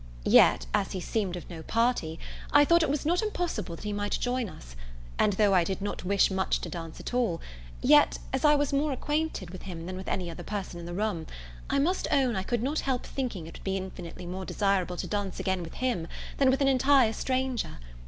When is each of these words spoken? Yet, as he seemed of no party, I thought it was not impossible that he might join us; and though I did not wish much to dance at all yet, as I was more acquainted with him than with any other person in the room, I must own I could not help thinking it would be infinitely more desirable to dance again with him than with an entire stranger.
Yet, 0.25 0.65
as 0.73 0.93
he 0.93 0.99
seemed 0.99 1.35
of 1.35 1.47
no 1.47 1.61
party, 1.61 2.17
I 2.51 2.65
thought 2.65 2.81
it 2.81 2.89
was 2.89 3.05
not 3.05 3.21
impossible 3.21 3.75
that 3.75 3.83
he 3.85 3.93
might 3.93 4.17
join 4.19 4.49
us; 4.49 4.75
and 5.19 5.33
though 5.33 5.53
I 5.53 5.63
did 5.63 5.79
not 5.79 6.03
wish 6.03 6.31
much 6.31 6.59
to 6.61 6.69
dance 6.69 6.99
at 6.99 7.13
all 7.13 7.39
yet, 7.83 8.17
as 8.33 8.43
I 8.43 8.55
was 8.55 8.73
more 8.73 8.93
acquainted 8.93 9.51
with 9.51 9.61
him 9.61 9.85
than 9.85 9.95
with 9.97 10.07
any 10.07 10.31
other 10.31 10.41
person 10.41 10.79
in 10.79 10.87
the 10.87 10.95
room, 10.95 11.27
I 11.69 11.77
must 11.77 12.07
own 12.09 12.35
I 12.35 12.41
could 12.41 12.63
not 12.63 12.79
help 12.79 13.05
thinking 13.05 13.45
it 13.45 13.59
would 13.59 13.63
be 13.63 13.77
infinitely 13.77 14.25
more 14.25 14.43
desirable 14.43 14.97
to 14.97 15.05
dance 15.05 15.39
again 15.39 15.61
with 15.61 15.75
him 15.75 16.07
than 16.37 16.49
with 16.49 16.61
an 16.61 16.67
entire 16.67 17.13
stranger. 17.13 17.77